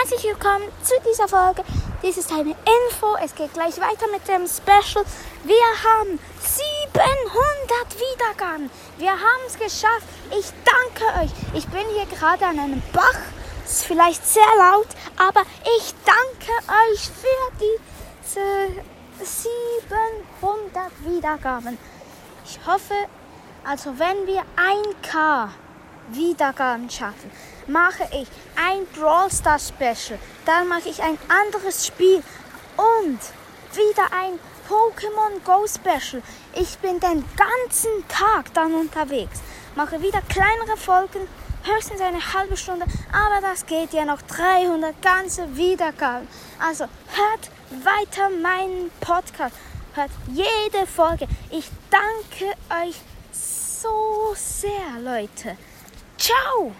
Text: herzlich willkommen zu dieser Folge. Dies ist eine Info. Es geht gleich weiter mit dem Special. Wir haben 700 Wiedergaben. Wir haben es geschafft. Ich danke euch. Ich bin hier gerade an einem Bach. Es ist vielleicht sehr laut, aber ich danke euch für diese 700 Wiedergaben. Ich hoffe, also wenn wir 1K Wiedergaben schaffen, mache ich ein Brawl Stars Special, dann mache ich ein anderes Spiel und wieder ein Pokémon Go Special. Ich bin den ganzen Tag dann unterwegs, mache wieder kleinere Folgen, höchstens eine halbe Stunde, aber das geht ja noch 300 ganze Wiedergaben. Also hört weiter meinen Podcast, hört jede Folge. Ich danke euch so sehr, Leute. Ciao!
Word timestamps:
herzlich 0.00 0.24
willkommen 0.24 0.64
zu 0.82 0.94
dieser 1.06 1.28
Folge. 1.28 1.62
Dies 2.02 2.16
ist 2.16 2.32
eine 2.32 2.50
Info. 2.52 3.16
Es 3.22 3.34
geht 3.34 3.52
gleich 3.52 3.78
weiter 3.78 4.06
mit 4.10 4.26
dem 4.28 4.46
Special. 4.48 5.04
Wir 5.44 5.66
haben 5.84 6.18
700 6.40 7.04
Wiedergaben. 7.98 8.70
Wir 8.96 9.10
haben 9.10 9.44
es 9.46 9.58
geschafft. 9.58 10.06
Ich 10.30 10.46
danke 10.64 11.04
euch. 11.20 11.30
Ich 11.52 11.68
bin 11.68 11.82
hier 11.92 12.06
gerade 12.06 12.46
an 12.46 12.58
einem 12.58 12.82
Bach. 12.94 13.18
Es 13.66 13.72
ist 13.72 13.84
vielleicht 13.84 14.26
sehr 14.26 14.42
laut, 14.58 14.88
aber 15.18 15.42
ich 15.76 15.94
danke 16.06 16.52
euch 16.88 17.00
für 17.00 17.52
diese 17.60 18.82
700 19.22 20.92
Wiedergaben. 21.04 21.76
Ich 22.46 22.58
hoffe, 22.66 22.94
also 23.64 23.98
wenn 23.98 24.26
wir 24.26 24.44
1K 24.56 25.50
Wiedergaben 26.12 26.88
schaffen, 26.90 27.30
mache 27.66 28.04
ich 28.12 28.28
ein 28.56 28.86
Brawl 28.94 29.30
Stars 29.30 29.68
Special, 29.68 30.18
dann 30.44 30.68
mache 30.68 30.88
ich 30.88 31.02
ein 31.02 31.18
anderes 31.28 31.86
Spiel 31.86 32.22
und 32.76 33.18
wieder 33.74 34.06
ein 34.12 34.38
Pokémon 34.68 35.40
Go 35.44 35.66
Special. 35.66 36.22
Ich 36.54 36.78
bin 36.78 37.00
den 37.00 37.24
ganzen 37.36 38.08
Tag 38.08 38.52
dann 38.54 38.74
unterwegs, 38.74 39.40
mache 39.74 40.00
wieder 40.02 40.22
kleinere 40.28 40.76
Folgen, 40.76 41.28
höchstens 41.64 42.00
eine 42.00 42.32
halbe 42.34 42.56
Stunde, 42.56 42.86
aber 43.12 43.40
das 43.40 43.66
geht 43.66 43.92
ja 43.92 44.04
noch 44.04 44.22
300 44.22 45.00
ganze 45.02 45.56
Wiedergaben. 45.56 46.26
Also 46.58 46.84
hört 46.84 47.84
weiter 47.84 48.30
meinen 48.30 48.90
Podcast, 49.00 49.54
hört 49.94 50.10
jede 50.28 50.86
Folge. 50.86 51.26
Ich 51.50 51.68
danke 51.90 52.52
euch 52.82 53.00
so 53.32 54.34
sehr, 54.34 55.00
Leute. 55.02 55.56
Ciao! 56.20 56.74